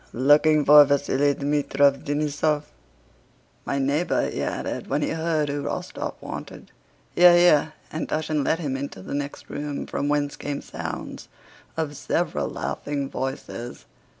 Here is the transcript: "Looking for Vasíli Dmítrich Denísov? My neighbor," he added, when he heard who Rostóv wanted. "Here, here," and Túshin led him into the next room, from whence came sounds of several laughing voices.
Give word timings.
"Looking 0.13 0.65
for 0.65 0.83
Vasíli 0.83 1.35
Dmítrich 1.35 2.03
Denísov? 2.03 2.63
My 3.67 3.77
neighbor," 3.77 4.27
he 4.31 4.41
added, 4.41 4.87
when 4.87 5.03
he 5.03 5.09
heard 5.09 5.47
who 5.47 5.61
Rostóv 5.61 6.15
wanted. 6.21 6.71
"Here, 7.15 7.35
here," 7.37 7.73
and 7.91 8.09
Túshin 8.09 8.43
led 8.43 8.57
him 8.57 8.75
into 8.75 9.03
the 9.03 9.13
next 9.13 9.47
room, 9.51 9.85
from 9.85 10.09
whence 10.09 10.35
came 10.35 10.63
sounds 10.63 11.27
of 11.77 11.95
several 11.95 12.47
laughing 12.49 13.11
voices. 13.11 13.85